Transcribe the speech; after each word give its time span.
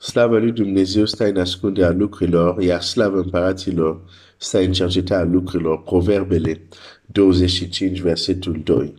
Slavă 0.00 0.38
lui 0.38 0.52
Dumnezeu 0.52 1.04
stă 1.04 1.24
în 1.24 1.36
ascunderea 1.36 1.90
lucrurilor, 1.90 2.62
iar 2.62 2.82
slavă 2.82 3.20
împăraților 3.20 4.10
stă 4.36 4.58
în 4.58 4.72
cercetarea 4.72 5.24
lucrurilor. 5.24 5.82
Proverbele 5.82 6.62
25, 7.06 8.00
versetul 8.00 8.60
2. 8.64 8.94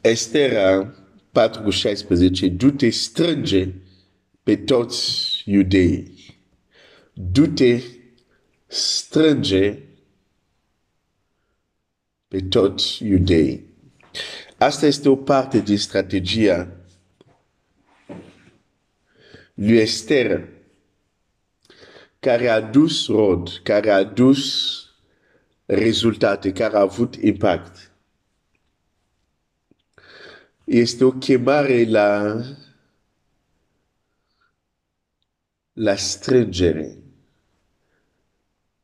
Estera 0.00 0.94
4 1.32 1.62
cu 1.62 1.70
16, 1.70 2.48
du-te 2.48 2.90
strânge 2.90 3.68
pe 4.42 4.56
toți 4.56 5.42
iudeii. 5.44 6.38
Du-te 7.12 7.80
strânge 8.66 9.78
pe 12.28 12.40
toți 12.40 13.04
iudeii. 13.04 13.68
Asta 14.62 14.86
este 14.86 15.08
o 15.08 15.16
parte 15.16 15.58
din 15.58 15.78
strategia 15.78 16.76
lui 19.54 19.78
Esther, 19.78 20.48
care 22.18 22.48
a 22.48 22.60
dus 22.60 23.06
rod, 23.06 23.60
care 23.62 23.90
a 23.90 24.02
dus 24.02 24.84
rezultate, 25.64 26.52
care 26.52 26.76
a 26.76 26.80
avut 26.80 27.14
impact. 27.14 27.92
Este 30.64 31.04
o 31.04 31.10
chemare 31.10 31.84
la 31.84 32.40
la 35.72 35.96
strângere. 35.96 36.98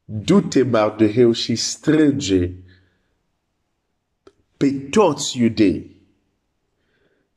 Du-te, 0.05 0.63
Mardeheu, 0.63 1.33
și 1.33 1.55
strânge 1.55 2.66
pe 4.57 4.73
toți 4.91 5.39
iudei 5.39 5.97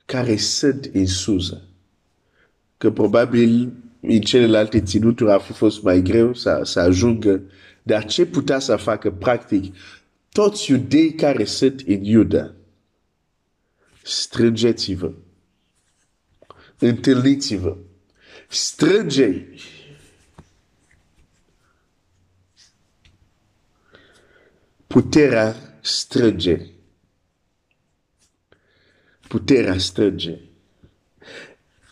care 0.06 0.38
sunt 0.38 0.90
în 0.94 1.06
Suză. 1.06 1.68
Că 2.78 2.92
probabil 2.92 3.74
în 4.02 4.22
celelalte 4.22 4.82
ținuturi 4.82 5.32
ar 5.32 5.40
fi 5.42 5.54
fost 5.54 5.82
mai 5.82 6.02
greu 6.02 6.34
să, 6.34 6.62
să 6.64 6.80
ajungă, 6.80 7.42
dar 7.84 8.06
ce 8.06 8.26
putea 8.26 8.60
să 8.60 8.76
facă 8.76 9.12
practic 9.12 9.76
toți 10.32 10.72
iudei 10.72 11.14
care 11.14 11.44
sunt 11.44 11.84
în 11.86 12.04
Iuda, 12.04 12.54
strângeți-vă, 14.04 15.12
întâlniți-vă, 16.78 17.78
strânge 18.48 19.46
puterea 24.88 25.56
strânge 25.82 26.66
puterea 29.30 29.78
strânge. 29.78 30.38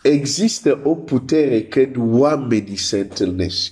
Există 0.04 0.82
o 0.84 0.96
putere 0.96 1.64
când 1.64 1.96
oamenii 1.98 2.76
se 2.76 3.00
întâlnesc. 3.00 3.72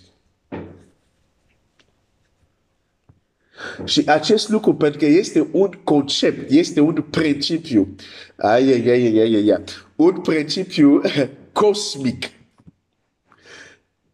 Și 3.86 4.04
acest 4.06 4.50
lucru, 4.50 4.76
pentru 4.76 5.00
că 5.00 5.06
este 5.06 5.48
un 5.52 5.72
concept, 5.84 6.50
este 6.52 6.80
un 6.80 7.06
principiu, 7.10 7.96
ai, 8.36 8.72
ai, 8.72 8.90
ai, 8.90 9.06
ai, 9.06 9.20
ai, 9.20 9.50
ai, 9.50 9.64
un 9.96 10.22
principiu 10.22 11.02
cosmic. 11.62 12.26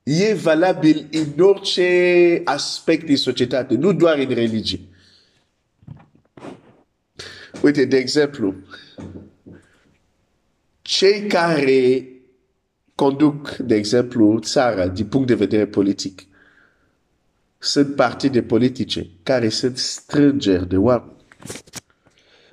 E 0.03 0.33
valabil 0.33 1.07
în 1.11 1.43
orice 1.43 2.41
aspect 2.45 3.05
din 3.05 3.17
societate, 3.17 3.75
nu 3.75 3.93
doar 3.93 4.17
în 4.17 4.29
religie. 4.29 4.79
Uite, 7.61 7.85
de 7.85 7.97
exemplu, 7.97 8.55
cei 10.91 11.27
care 11.27 12.07
conduc, 12.95 13.55
de 13.55 13.75
exemplu, 13.75 14.39
țara 14.39 14.87
din 14.87 15.05
punct 15.05 15.27
de 15.27 15.35
vedere 15.35 15.65
politic, 15.67 16.21
sunt 17.57 17.95
partide 17.95 18.41
politice 18.41 19.09
care 19.23 19.49
sunt 19.49 19.77
strângeri 19.77 20.67
de 20.67 20.77
oameni. 20.77 21.15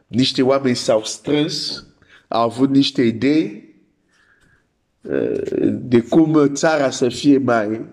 Niște 0.07 0.43
oameni 0.43 0.77
s-au 0.77 1.05
strâns, 1.05 1.87
au 2.29 2.43
avut 2.43 2.71
niște 2.71 3.03
idei 3.03 3.75
de 5.71 6.01
cum 6.01 6.55
țara 6.55 6.91
să 6.91 7.09
fie 7.09 7.39
mai, 7.39 7.87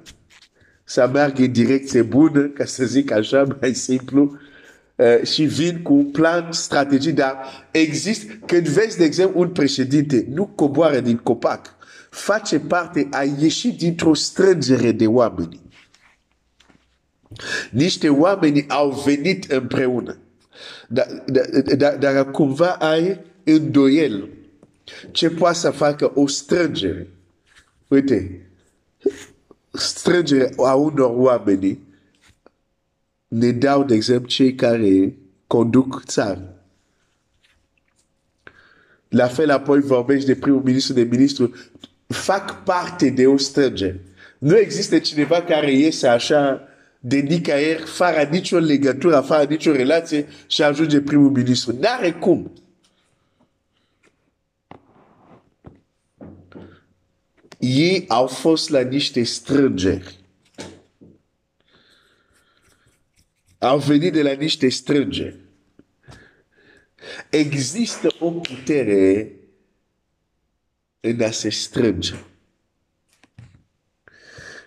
să 0.83 1.09
meargă 1.13 1.41
în 1.41 1.51
direcție 1.51 2.01
bună, 2.01 2.47
ca 2.47 2.65
să 2.65 2.85
zic 2.85 3.11
așa, 3.11 3.57
mai 3.61 3.73
simplu, 3.73 4.21
Uh, 4.31 4.39
și 5.23 5.43
vin 5.43 5.81
cu 5.81 5.93
un 5.93 6.11
plan 6.11 6.51
strategic, 6.51 7.15
dar 7.15 7.37
există, 7.71 8.33
când 8.45 8.67
vezi, 8.67 8.97
de 8.97 9.03
exemplu, 9.03 9.39
un 9.39 9.49
președinte 9.49 10.25
nu 10.29 10.45
coboară 10.45 10.99
din 10.99 11.17
copac, 11.17 11.75
face 12.09 12.59
parte, 12.59 13.07
a 13.11 13.23
ieșit 13.39 13.77
dintr-o 13.77 14.13
strângere 14.13 14.91
de 14.91 15.07
oameni. 15.07 15.61
Niște 17.71 18.09
oameni 18.09 18.65
au 18.67 19.03
venit 19.05 19.51
împreună. 19.51 20.17
Dar, 20.87 21.23
dar, 21.25 21.45
dar, 21.77 21.97
dar 21.97 22.31
cumva 22.31 22.69
ai 22.69 23.19
îndoiel 23.43 24.29
ce 25.11 25.29
poate 25.29 25.57
să 25.57 25.69
facă 25.69 26.11
o 26.15 26.27
strângere. 26.27 27.07
Uite, 27.87 28.47
strângere 29.71 30.53
a 30.57 30.73
unor 30.73 31.11
oameni 31.15 31.84
ne 33.35 33.51
dau, 33.51 33.83
de 33.83 33.93
exemplu, 33.93 34.27
cei 34.27 34.55
care 34.55 35.15
conduc 35.47 36.03
țara. 36.05 36.53
La 39.09 39.27
fel 39.27 39.49
apoi 39.49 39.79
vorbești 39.79 40.25
de 40.25 40.35
primul 40.35 40.61
ministru, 40.63 40.93
de 40.93 41.01
ministru, 41.01 41.53
fac 42.07 42.63
parte 42.63 43.09
de 43.09 43.27
o 43.27 43.37
strângere. 43.37 44.01
Nu 44.37 44.57
există 44.57 44.99
cineva 44.99 45.41
care 45.41 45.71
iese 45.71 46.07
așa 46.07 46.61
de 46.99 47.17
nicăieri, 47.17 47.81
fără 47.81 48.27
nicio 48.31 48.57
legătură, 48.57 49.19
fără 49.19 49.43
nicio 49.49 49.71
relație 49.71 50.27
și 50.47 50.63
ajunge 50.63 51.01
primul 51.01 51.29
ministru. 51.29 51.75
N-are 51.79 52.11
cum. 52.11 52.51
Ei 57.59 58.05
au 58.07 58.27
fost 58.27 58.69
la 58.69 58.79
niște 58.79 59.23
strângeri. 59.23 60.24
Au 63.65 63.77
venit 63.77 64.13
de 64.13 64.21
la 64.21 64.31
niște 64.31 64.69
strânge. 64.69 65.35
Există 67.29 68.07
o 68.19 68.31
putere 68.31 69.31
în 70.99 71.21
a 71.21 71.31
se 71.31 71.49
strânge. 71.49 72.13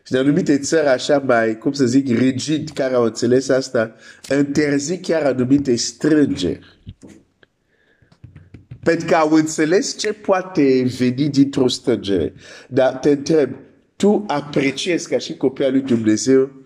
Și 0.02 0.14
în 0.14 0.18
anumite 0.18 0.58
țări 0.58 0.86
așa 0.86 1.18
mai, 1.18 1.58
cum 1.58 1.72
să 1.72 1.86
zic, 1.86 2.08
rigid, 2.18 2.70
care 2.70 2.94
au 2.94 3.04
înțeles 3.04 3.48
asta, 3.48 3.94
interzic 4.38 5.02
chiar 5.02 5.22
anumite 5.22 5.76
strângeri. 5.76 6.78
Pentru 8.82 9.06
că 9.06 9.14
au 9.14 9.32
înțeles 9.32 9.98
ce 9.98 10.12
poate 10.12 10.82
veni 10.98 11.28
dintr-o 11.28 11.68
strângere. 11.68 12.34
Dar 12.68 12.94
te 12.94 13.10
întreb, 13.10 13.54
tu 13.96 14.24
apreciezi 14.26 15.08
ca 15.08 15.18
și 15.18 15.36
copia 15.36 15.68
lui 15.68 15.80
Dumnezeu 15.80 16.57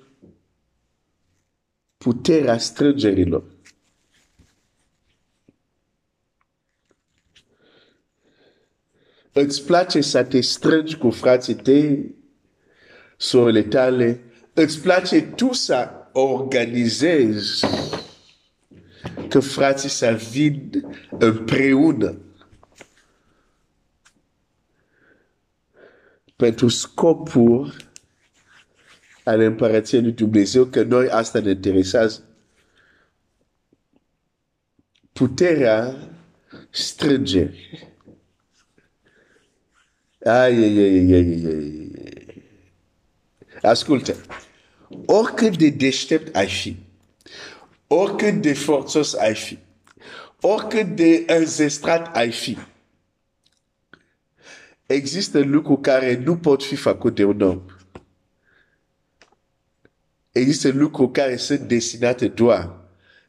puterea 2.02 2.58
strângerilor. 2.58 3.44
Îți 9.32 9.64
place 9.64 10.00
să 10.00 10.22
te 10.22 10.40
strângi 10.40 10.96
cu 10.96 11.10
frații 11.10 11.54
tăi, 11.54 12.14
surorile 13.16 13.62
tale, 13.62 14.20
îți 14.52 14.80
place 14.80 15.22
tu 15.22 15.52
să 15.52 15.90
organizezi 16.12 17.66
că 19.28 19.40
frații 19.40 19.88
să 19.88 20.20
vin 20.30 20.70
împreună 21.18 22.16
pentru 26.36 26.68
scopuri 26.68 27.91
ale 29.24 29.44
împărăției 29.44 30.02
lui 30.02 30.12
Dumnezeu, 30.12 30.64
că 30.64 30.82
noi 30.82 31.08
asta 31.08 31.40
ne 31.40 31.50
interesează. 31.50 32.24
Puterea 35.12 35.96
strângeri. 36.70 37.88
Ai, 40.24 40.56
ai, 40.56 40.78
ai, 40.78 41.12
ai, 41.12 41.44
ai. 41.44 41.90
Ascultă. 43.62 44.16
Oricât 45.06 45.56
de 45.56 45.68
deștept 45.68 46.36
ai 46.36 46.48
fi, 46.48 46.76
oricât 47.86 48.42
de 48.42 48.52
forțos 48.52 49.14
ai 49.14 49.34
fi, 49.34 49.58
oricât 50.40 50.86
de 50.86 51.24
înzestrat 51.26 52.16
ai 52.16 52.32
fi, 52.32 52.56
există 54.86 55.38
lucruri 55.38 55.80
care 55.80 56.16
nu 56.24 56.36
pot 56.36 56.62
fi 56.62 56.76
făcute 56.76 57.22
de 57.22 57.24
un 57.24 57.40
om 57.40 57.62
există 60.32 60.68
lucruri 60.68 61.12
care 61.12 61.36
sunt 61.36 61.60
destinate 61.60 62.28
doar 62.28 62.80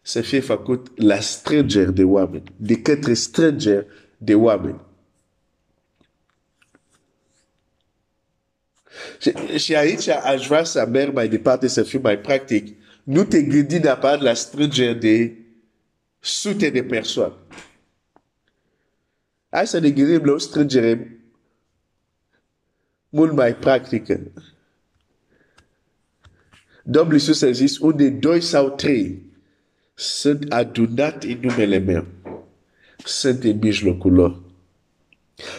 să 0.01 0.21
fie 0.21 0.39
făcut 0.39 1.01
la 1.01 1.19
Stranger 1.19 1.89
de 1.89 2.03
oameni, 2.03 2.53
de 2.55 2.81
către 2.81 3.13
Stranger 3.13 3.85
de 4.17 4.35
oameni. 4.35 4.81
Și, 9.57 9.75
aici 9.75 10.07
aș 10.07 10.47
vrea 10.47 10.63
să 10.63 10.85
merg 10.85 11.13
mai 11.13 11.27
departe, 11.27 11.67
să 11.67 11.83
fiu 11.83 11.99
mai 11.99 12.19
practic. 12.19 12.77
Nu 13.03 13.23
te 13.23 13.41
gândi 13.41 13.77
neapărat 13.77 14.21
la 14.21 14.33
strângeri 14.33 14.99
de 14.99 15.37
sute 16.19 16.69
de 16.69 16.83
persoane. 16.83 17.33
Hai 19.49 19.67
să 19.67 19.79
ne 19.79 19.89
gândim 19.89 20.25
la 20.25 20.31
o 20.31 20.37
strângere 20.37 21.19
mult 23.09 23.33
mai 23.33 23.55
practică. 23.55 24.31
Domnul 26.85 27.13
Iisus 27.13 27.41
a 27.41 27.51
zis, 27.51 27.77
unde 27.77 28.09
doi 28.09 28.41
sau 28.41 28.69
trei 28.69 29.31
sunt 29.93 30.51
adunat 30.51 31.23
în 31.23 31.39
numele 31.41 31.77
meu, 31.77 32.05
sunt 33.05 33.43
în 33.43 33.57
mijlocul 33.61 34.13
lor. 34.13 34.41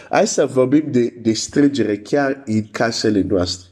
Hai 0.09 0.27
să 0.27 0.45
vorbim 0.45 0.91
de, 0.91 1.07
de 1.07 1.33
strângere 1.33 1.97
chiar 1.97 2.41
în 2.45 2.67
casele 2.67 3.21
noastre, 3.21 3.69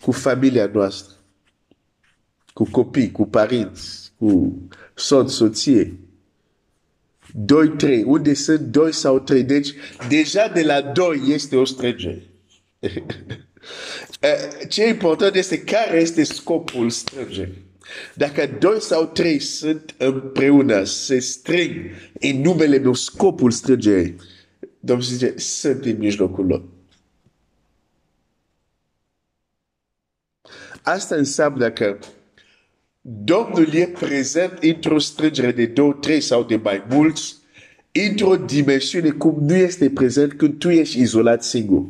cu 0.00 0.12
familia 0.12 0.66
noastră, 0.66 1.14
cu 2.52 2.64
copii, 2.70 3.10
cu 3.12 3.26
părinți, 3.26 4.12
cu 4.16 4.58
soț, 4.94 5.32
soție. 5.32 5.98
Doi, 7.32 7.68
trei. 7.68 8.02
Unde 8.02 8.34
sunt 8.34 8.60
doi 8.60 8.92
sau 8.92 9.18
trei. 9.18 9.42
Deci, 9.42 9.74
deja 10.08 10.48
de 10.48 10.62
la 10.62 10.82
doi 10.82 11.22
este 11.26 11.56
o 11.56 11.64
strângere. 11.64 12.22
Eh, 14.18 14.66
ce 14.68 14.82
e 14.82 14.88
important 14.88 15.34
este 15.34 15.62
care 15.62 16.00
este 16.00 16.22
scopul 16.24 16.90
strângerii. 16.90 17.66
Dacă 18.14 18.56
doi 18.58 18.80
sau 18.80 19.06
trei 19.06 19.38
sunt 19.38 19.94
împreună, 19.98 20.84
se 20.84 21.18
strâng 21.18 21.74
în 22.20 22.40
numele 22.40 22.78
meu 22.78 22.94
scopul 22.94 23.50
strângerii, 23.50 24.16
Domnul 24.80 25.06
zice, 25.06 25.34
sunt 25.36 25.84
în 25.84 25.98
mijlocul 25.98 26.46
lor. 26.46 26.62
Asta 30.82 31.14
înseamnă 31.14 31.70
că 31.70 31.98
Domnul 33.00 33.74
e 33.74 33.86
prezent 33.86 34.58
într-o 34.60 34.98
strângere 34.98 35.52
de 35.52 35.66
două, 35.66 35.92
trei 35.92 36.20
sau 36.20 36.44
de 36.44 36.56
mai 36.56 36.84
mulți, 36.90 37.36
într-o 38.08 38.36
dimensiune 38.36 39.10
cum 39.10 39.44
nu 39.44 39.54
este 39.54 39.90
prezent 39.90 40.32
când 40.32 40.58
tu 40.58 40.70
ești 40.70 41.00
izolat 41.00 41.44
singur. 41.44 41.86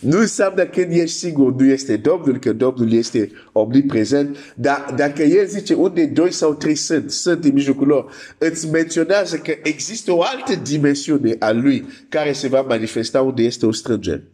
Nu 0.00 0.18
înseamnă 0.18 0.62
că 0.62 0.80
când 0.80 0.92
ești 0.92 1.16
singur, 1.16 1.52
nu 1.52 1.64
este 1.64 1.96
Domnul, 1.96 2.38
că 2.38 2.52
Domnul 2.52 2.92
este 2.92 3.30
omniprezent, 3.52 4.54
dar 4.56 4.94
dacă 4.96 5.22
El 5.22 5.46
zice 5.46 5.74
unde 5.74 6.06
doi 6.06 6.32
sau 6.32 6.54
trei 6.54 6.74
sunt, 6.74 7.10
sunt 7.10 7.44
în 7.44 7.52
mijlocul 7.52 7.86
lor, 7.86 8.12
îți 8.38 8.70
menționează 8.70 9.36
că 9.36 9.54
există 9.62 10.12
o 10.12 10.22
altă 10.22 10.54
dimensiune 10.54 11.36
a 11.38 11.50
Lui 11.50 11.86
care 12.08 12.32
se 12.32 12.48
va 12.48 12.60
manifesta 12.60 13.22
unde 13.22 13.42
este 13.42 13.66
o 13.66 13.72
strângere. 13.72 14.24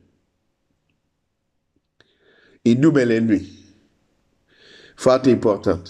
În 2.62 2.78
numele 2.78 3.18
Lui. 3.18 3.48
Foarte 4.94 5.30
important. 5.30 5.88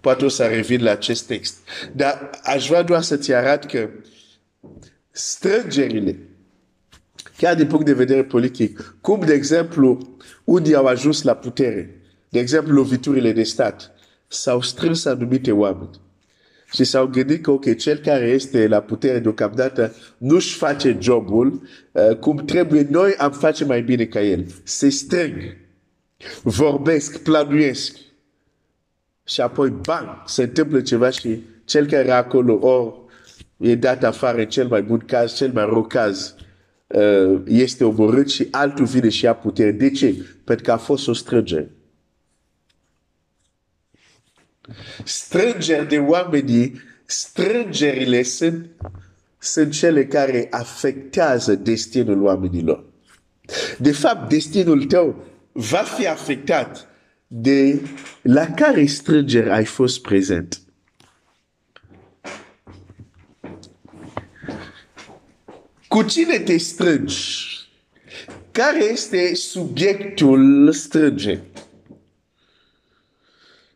Poate 0.00 0.24
o 0.24 0.28
să 0.28 0.46
revin 0.46 0.82
la 0.82 0.90
acest 0.90 1.26
text. 1.26 1.56
Dar 1.92 2.30
aș 2.42 2.68
vrea 2.68 2.82
doar 2.82 3.02
să-ți 3.02 3.32
arăt 3.32 3.64
că 3.64 3.88
strângerile 5.10 6.29
chiar 7.40 7.54
din 7.54 7.66
punct 7.66 7.84
de 7.84 7.92
vedere 7.92 8.24
politic, 8.24 8.94
cum, 9.00 9.20
de 9.20 9.32
exemplu, 9.32 10.16
unii 10.44 10.74
au 10.74 10.86
ajuns 10.86 11.22
la 11.22 11.34
putere, 11.34 12.00
de 12.28 12.38
exemplu, 12.38 12.74
loviturile 12.74 13.32
de 13.32 13.42
stat, 13.42 13.90
s-au 14.26 14.60
strâns 14.60 15.04
anumite 15.04 15.52
oameni. 15.52 15.90
Și 16.72 16.84
s-au 16.84 17.06
gândit 17.06 17.42
că, 17.42 17.50
ok, 17.50 17.76
cel 17.76 17.98
care 17.98 18.26
este 18.26 18.66
la 18.66 18.80
putere 18.80 19.18
deocamdată 19.18 19.94
nu-și 20.18 20.56
face 20.56 20.96
jobul 21.00 21.62
uh, 21.92 22.16
cum 22.16 22.36
trebuie, 22.36 22.86
noi 22.90 23.14
am 23.14 23.32
face 23.32 23.64
mai 23.64 23.82
bine 23.82 24.04
ca 24.04 24.20
el. 24.20 24.46
Se 24.62 24.88
strâng, 24.88 25.56
vorbesc, 26.42 27.18
planuiesc. 27.18 27.96
Și 29.24 29.40
apoi, 29.40 29.70
bang, 29.70 30.08
se 30.26 30.42
întâmplă 30.42 30.80
ceva 30.80 31.10
și 31.10 31.42
cel 31.64 31.86
care 31.86 32.04
era 32.04 32.16
acolo, 32.16 32.54
or, 32.54 32.94
e 33.56 33.74
dat 33.74 34.04
afară 34.04 34.44
cel 34.44 34.68
mai 34.68 34.82
bun 34.82 34.98
caz, 34.98 35.34
cel 35.34 35.50
mai 35.52 35.64
rău 35.64 35.86
caz. 35.86 36.34
uh, 36.38 36.48
este 37.46 37.84
omorât 37.84 38.30
și 38.30 38.48
altul 38.50 38.84
vine 38.84 39.08
și 39.08 39.24
ia 39.24 39.34
putere. 39.34 39.70
De 39.70 39.90
ce? 39.90 40.14
Pentru 40.44 40.64
că 40.64 40.72
a 40.72 40.76
fost 40.76 41.08
o 41.08 41.12
strângere. 41.12 41.70
Strângeri 45.04 45.88
de 45.88 45.98
oamenii, 45.98 46.80
strângerile 47.04 48.22
sunt, 48.22 48.66
sunt 49.38 49.72
cele 49.72 50.06
care 50.06 50.46
afectează 50.50 51.54
destinul 51.54 52.22
oamenilor. 52.22 52.84
De 53.78 53.92
fapt, 53.92 54.28
destinul 54.28 54.84
tău 54.84 55.24
va 55.52 55.82
fi 55.82 56.06
afectat 56.06 56.88
de 57.26 57.80
la 58.22 58.46
care 58.46 58.86
strângere 58.86 59.52
ai 59.52 59.64
fost 59.64 60.02
prezent. 60.02 60.59
Cu 65.90 66.02
cine 66.02 66.38
te 66.38 66.56
strângi? 66.56 67.46
Care 68.52 68.84
este 68.84 69.34
subiectul 69.34 70.72
strânge? 70.72 71.38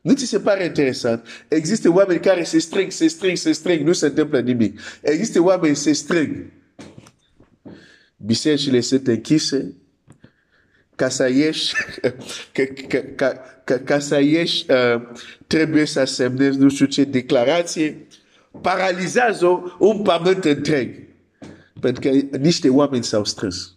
Nu 0.01 0.15
ți 0.15 0.25
se 0.27 0.41
pare 0.41 0.65
interesant? 0.65 1.27
Există 1.49 1.91
oameni 1.91 2.21
care 2.21 2.45
se 2.45 2.59
strâng, 2.59 2.91
se 2.91 3.07
strâng, 3.07 3.37
se 3.37 3.53
strâng, 3.53 3.81
nu 3.81 3.93
se 3.93 4.07
întâmplă 4.07 4.41
nimic. 4.41 4.81
Există 5.01 5.43
oameni 5.43 5.77
se 5.77 5.93
strâng. 5.93 6.53
Bisericile 8.17 8.81
sunt 8.81 9.07
închise. 9.07 9.75
Ca 10.97 11.09
să 11.09 11.29
ieși, 11.29 11.75
ca, 12.53 12.65
ca, 12.89 13.05
ca, 13.17 13.33
ca, 13.65 13.79
ca 13.79 13.99
să 13.99 14.21
ieși, 14.21 14.67
uh, 14.69 15.03
trebuie 15.47 15.85
să 15.85 16.05
semnezi 16.05 16.59
nu 16.59 16.69
știu 16.69 16.87
ce 16.87 17.05
declarație. 17.05 18.07
Paralizează 18.61 19.77
un 19.79 20.03
pământ 20.03 20.45
întreg. 20.45 21.13
Pentru 21.85 22.11
că 22.11 22.37
niște 22.39 22.69
oameni 22.69 23.05
s-au 23.05 23.25
strâns. 23.25 23.77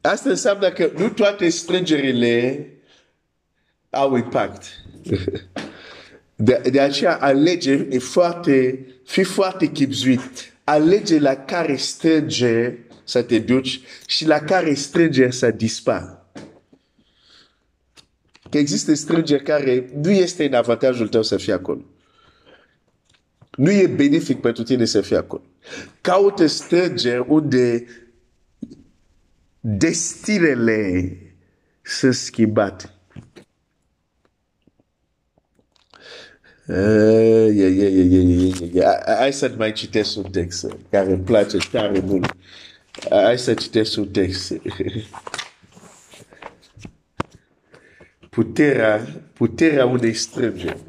Asta 0.00 0.28
înseamnă 0.28 0.70
că 0.70 0.90
nu 0.96 1.08
toate 1.08 1.48
strângerile 1.48 2.66
au 3.90 4.16
impact. 4.16 4.64
De, 6.34 6.62
de 6.70 6.80
aceea 6.80 7.16
alege 7.16 7.72
e 7.90 7.98
foarte, 7.98 8.86
fi 9.04 9.22
foarte 9.22 9.66
chipzuit. 9.66 10.52
Alege 10.64 11.18
la 11.18 11.36
care 11.36 11.76
strânge 11.76 12.78
să 13.04 13.22
te 13.22 13.38
duci 13.38 13.80
și 14.06 14.26
la 14.26 14.38
care 14.38 14.74
strânge 14.74 15.30
să 15.30 15.50
dispar. 15.50 16.26
Că 18.50 18.58
există 18.58 18.94
strângeri 18.94 19.42
care 19.42 19.90
nu 20.02 20.10
este 20.10 20.44
în 20.44 20.54
avantajul 20.54 21.08
tău 21.08 21.22
să 21.22 21.36
fii 21.36 21.52
acolo. 21.52 21.93
Nu 23.56 23.70
e 23.70 23.86
benefic 23.86 24.40
pentru 24.40 24.62
tine 24.62 24.84
să 24.84 25.00
fii 25.00 25.16
acolo. 25.16 25.42
Caută 26.00 26.46
strângeri 26.46 27.24
unde 27.28 27.86
destinele 29.60 31.16
sunt 31.82 32.14
schimbate. 32.14 32.88
Hai 39.18 39.32
să 39.32 39.54
mai 39.56 39.72
citesc 39.72 40.16
un 40.16 40.30
text 40.30 40.66
care 40.90 41.12
îmi 41.12 41.24
place 41.24 41.56
tare 41.70 42.00
mult. 42.00 42.36
Hai 43.10 43.38
să 43.38 43.54
citesc 43.54 43.96
un 43.96 44.08
text. 44.08 44.52
Puterea, 48.30 49.06
puterea 49.32 49.86
unei 49.86 50.14
strângeri 50.14 50.84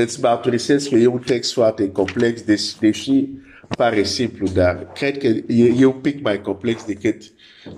îți 0.00 0.20
mărturisesc 0.20 0.88
că 0.88 0.94
e 0.94 1.06
un 1.06 1.18
text 1.18 1.52
foarte 1.52 1.90
complex, 1.92 2.42
deși 2.78 3.28
pare 3.76 4.02
simplu, 4.02 4.48
dar 4.48 4.92
cred 4.92 5.18
că 5.18 5.26
e, 5.26 5.74
e 5.78 5.84
un 5.84 6.00
pic 6.00 6.22
mai 6.22 6.40
complex 6.40 6.84
decât 6.84 7.22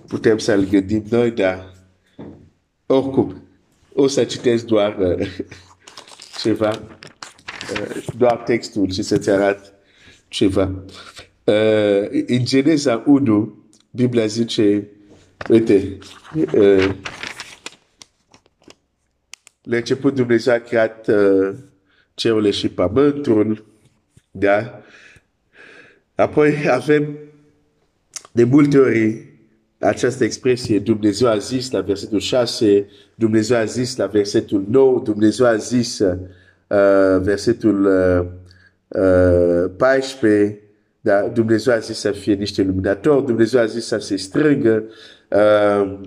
putem 0.07 0.39
să-l 0.39 0.65
gândim 0.65 1.05
noi, 1.11 1.31
dar 1.31 1.73
oricum, 2.87 3.43
o 3.93 4.07
să 4.07 4.25
citesc 4.25 4.65
doar 4.65 4.97
uh, 4.99 5.29
ceva, 6.41 6.69
uh, 7.73 8.05
doar 8.17 8.37
textul 8.37 8.91
și 8.91 9.03
să-ți 9.03 9.31
arăt 9.31 9.73
ceva. 10.29 10.85
În 12.27 12.45
Geneza 12.45 13.03
1, 13.07 13.65
Biblia 13.91 14.27
zice, 14.27 14.89
uite, 15.49 15.99
la 19.63 19.77
început 19.77 20.15
Dumnezeu 20.15 20.55
a 20.55 20.59
creat 20.59 21.09
uh, 21.09 21.55
cerul 22.19 22.51
și 22.51 22.69
pământul, 22.69 23.65
da? 24.31 24.83
Apoi 26.15 26.71
avem 26.71 27.19
de 28.33 28.45
multe 28.45 28.79
ori 28.79 29.27
această 29.79 30.25
expresie, 30.25 30.79
Dumnezeu 30.79 31.29
a 31.29 31.37
zis 31.37 31.71
la 31.71 31.81
versetul 31.81 32.21
6, 32.21 32.87
Dumnezeu 33.15 33.57
a 33.57 33.65
zis 33.65 33.97
la 33.97 34.07
versetul 34.07 34.65
9, 34.69 35.01
Dumnezeu 35.05 35.47
a 35.47 35.57
zis 35.57 35.99
uh, 35.99 36.17
versetul 37.21 37.85
uh, 37.85 38.27
uh, 38.89 39.71
14, 39.77 40.61
da, 41.01 41.21
Dumnezeu 41.21 41.75
a 41.75 41.79
zis 41.79 41.99
să 41.99 42.11
fie 42.11 42.35
niște 42.35 42.63
luminatori, 42.63 43.27
Dumnezeu 43.27 43.61
a 43.61 43.67
zis 43.67 43.87
să 43.87 43.99
se 43.99 44.17
strângă 44.17 44.85
uh, 45.29 45.99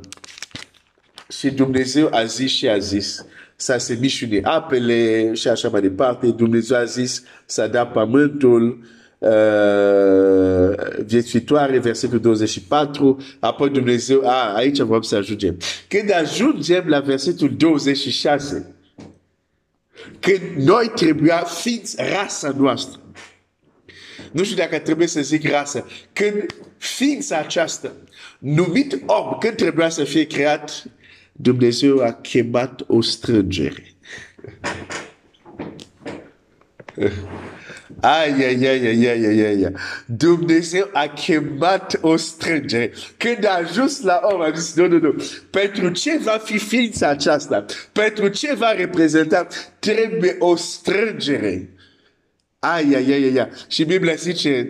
și 1.30 1.51
Dumnezeu 1.51 2.10
a 2.12 2.24
zis 2.24 2.51
și 2.51 2.70
a 2.70 2.77
zis 2.77 3.25
să 3.62 3.77
se 3.77 3.98
mișune 4.00 4.39
apele 4.44 5.34
și 5.34 5.48
așa 5.48 5.70
mai 5.70 5.82
departe. 5.82 6.27
Dumnezeu 6.27 6.77
a 6.77 6.84
zis 6.84 7.24
să 7.46 7.68
dea 7.68 7.86
pământul 7.88 8.86
uh, 9.18 9.30
viețuitoare, 11.06 11.80
versetul 11.80 12.20
24, 12.20 13.18
apoi 13.39 13.70
Dumnezeu, 13.70 14.27
a, 14.27 14.53
aici 14.56 14.80
vreau 14.80 15.01
să 15.01 15.15
ajungem. 15.15 15.58
Când 15.88 16.12
ajungem 16.12 16.84
la 16.88 17.00
versetul 17.00 17.56
26, 17.58 18.75
când 20.20 20.41
noi 20.56 20.91
trebuia 20.96 21.38
fiți 21.38 21.96
rasa 21.98 22.56
noastră, 22.58 23.00
nu 24.32 24.44
știu 24.44 24.56
dacă 24.56 24.80
trebuie 24.80 25.08
să 25.08 25.22
zic 25.22 25.50
rasă, 25.50 25.86
când 26.13 26.46
ființa 26.77 27.38
aceasta, 27.38 27.91
numit 28.39 29.01
om, 29.06 29.38
când 29.39 29.56
trebuia 29.56 29.89
să 29.89 30.03
fie 30.03 30.27
creat, 30.27 30.84
Dumnezeu 31.32 32.04
a 32.04 32.12
chemat 32.14 32.84
o 32.88 33.02
strângere. 33.02 33.84
Ai, 38.00 38.32
ai, 38.32 38.68
ai, 38.68 38.88
ai, 38.88 39.08
ai, 39.08 39.26
ai, 39.26 39.46
ai, 39.46 39.64
ai. 39.64 39.74
Dumnezeu 40.06 40.90
a 40.94 41.08
chemat 41.08 41.98
o 42.02 42.16
strângere. 42.16 42.92
Când 43.18 43.46
a 43.46 43.54
ajuns 43.54 44.02
la 44.02 44.20
om, 44.24 44.42
a 44.42 44.52
zis, 44.52 44.76
nu, 44.76 44.88
nu, 44.88 45.00
nu. 45.00 45.24
Pentru 45.50 45.90
ce 45.90 46.18
va 46.18 46.42
fi 46.44 46.58
ființa 46.58 47.08
aceasta? 47.08 47.66
Pentru 47.92 48.28
ce 48.28 48.54
va 48.54 48.72
reprezenta? 48.72 49.48
Trebuie 49.80 50.36
o 50.40 50.56
strângere. 50.56 51.70
Ai, 52.60 52.94
ai, 52.96 53.12
ai, 53.12 53.24
ai, 53.24 53.38
ai. 53.38 53.50
Și 53.68 53.84
Biblia 53.84 54.14
zice, 54.14 54.70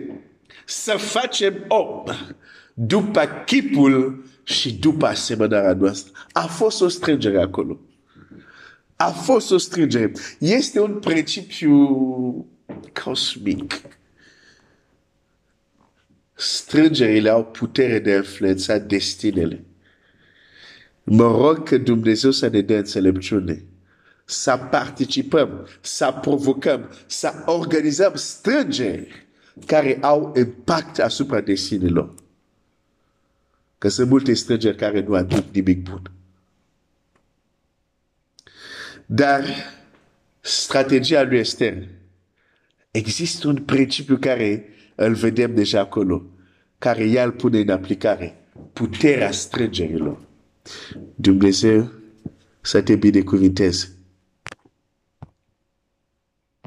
să 0.64 0.92
facem 0.92 1.64
om 1.68 2.04
după 2.74 3.42
chipul 3.46 4.24
și 4.42 4.74
după 4.74 5.06
asemănarea 5.06 5.74
noastră. 5.74 6.12
A 6.32 6.46
fost 6.46 6.80
o 6.80 6.88
strângere 6.88 7.40
acolo. 7.40 7.80
A 8.96 9.10
fost 9.10 9.50
o 9.50 9.58
strângere. 9.58 10.12
Este 10.38 10.80
un 10.80 10.98
principiu 10.98 12.46
cosmic. 13.04 13.80
Strângerile 16.34 17.28
au 17.28 17.44
putere 17.44 17.98
de 17.98 18.12
a 18.12 18.16
influența 18.16 18.78
destinele. 18.78 19.64
Mă 21.02 21.24
rog 21.24 21.68
că 21.68 21.78
Dumnezeu 21.78 22.30
să 22.30 22.48
ne 22.48 22.60
dea 22.60 22.78
înțelepciune. 22.78 23.64
Să 24.24 24.56
participăm, 24.70 25.68
să 25.80 26.18
provocăm, 26.20 26.90
să 27.06 27.32
organizăm 27.46 28.12
strângeri 28.14 29.26
care 29.66 29.98
au 30.00 30.32
impact 30.36 30.98
asupra 30.98 31.40
destinelor. 31.40 32.14
Că 33.82 33.88
sunt 33.88 34.08
multe 34.08 34.34
strângeri 34.34 34.76
care 34.76 35.00
nu 35.00 35.14
aduc 35.14 35.44
nimic 35.52 35.82
bun. 35.82 36.10
Dar 39.06 39.44
strategia 40.40 41.22
lui 41.22 41.38
Esther 41.38 41.88
există 42.90 43.48
un 43.48 43.56
principiu 43.56 44.16
care 44.16 44.64
îl 44.94 45.14
vedem 45.14 45.54
deja 45.54 45.80
acolo, 45.80 46.26
care 46.78 47.04
ea 47.04 47.24
îl 47.24 47.32
pune 47.32 47.58
în 47.58 47.68
aplicare. 47.68 48.36
Puterea 48.72 49.30
strângerilor. 49.30 50.20
Dumnezeu 51.14 51.92
să 52.60 52.82
te 52.82 52.96
binecuvinteze. 52.96 53.92